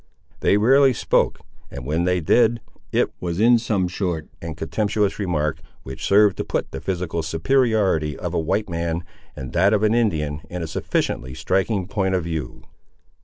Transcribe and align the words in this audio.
They 0.39 0.57
rarely 0.57 0.93
spoke; 0.93 1.41
and 1.69 1.85
when 1.85 2.05
they 2.05 2.21
did 2.21 2.59
it 2.91 3.11
was 3.19 3.39
in 3.39 3.59
some 3.59 3.87
short 3.87 4.27
and 4.41 4.57
contemptuous 4.57 5.19
remark, 5.19 5.61
which 5.83 6.05
served 6.07 6.37
to 6.37 6.43
put 6.43 6.71
the 6.71 6.81
physical 6.81 7.21
superiority 7.21 8.17
of 8.17 8.33
a 8.33 8.39
white 8.39 8.67
man, 8.67 9.03
and 9.35 9.53
that 9.53 9.73
of 9.73 9.83
an 9.83 9.93
Indian, 9.93 10.41
in 10.49 10.63
a 10.63 10.67
sufficiently 10.67 11.35
striking 11.35 11.85
point 11.85 12.15
of 12.15 12.23
view. 12.23 12.63